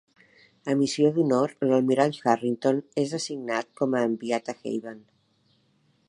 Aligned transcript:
A 0.71 0.75
"Missió 0.77 1.09
d'Honor", 1.17 1.51
l'almirall 1.71 2.15
Harrington 2.31 2.79
és 3.01 3.13
assignat 3.17 3.69
com 3.81 3.93
a 3.95 4.01
enviat 4.09 4.49
a 4.55 4.55
Haven. 4.63 5.05